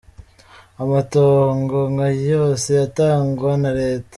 [0.83, 4.09] "Amatongo nka yose yatangwa na reta.